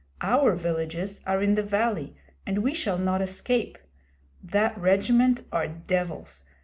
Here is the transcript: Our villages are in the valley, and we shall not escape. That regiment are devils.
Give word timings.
Our 0.21 0.55
villages 0.55 1.21
are 1.27 1.43
in 1.43 1.53
the 1.53 1.61
valley, 1.61 2.15
and 2.43 2.63
we 2.63 2.73
shall 2.73 2.97
not 2.97 3.21
escape. 3.21 3.77
That 4.43 4.75
regiment 4.75 5.43
are 5.51 5.67
devils. 5.67 6.45